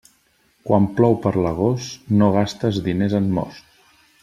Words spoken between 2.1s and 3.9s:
no gastes diners en most.